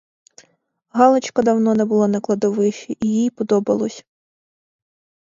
Галочка 0.93 1.41
давно 1.41 1.75
не 1.75 1.85
була 1.85 2.07
на 2.07 2.19
кладовищі, 2.21 2.97
і 3.01 3.07
їй 3.07 3.29
подобалось. 3.29 4.05